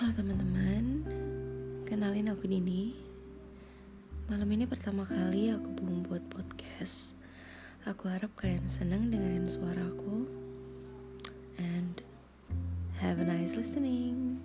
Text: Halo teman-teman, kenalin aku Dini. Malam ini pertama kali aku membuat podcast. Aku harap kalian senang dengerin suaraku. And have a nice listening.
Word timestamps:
Halo 0.00 0.16
teman-teman, 0.16 1.04
kenalin 1.84 2.32
aku 2.32 2.48
Dini. 2.48 2.96
Malam 4.32 4.48
ini 4.48 4.64
pertama 4.64 5.04
kali 5.04 5.52
aku 5.52 5.76
membuat 5.84 6.24
podcast. 6.32 7.20
Aku 7.84 8.08
harap 8.08 8.32
kalian 8.32 8.64
senang 8.64 9.12
dengerin 9.12 9.44
suaraku. 9.44 10.24
And 11.60 12.00
have 12.96 13.20
a 13.20 13.28
nice 13.28 13.52
listening. 13.52 14.40